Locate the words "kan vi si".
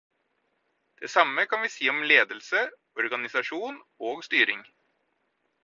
1.51-1.89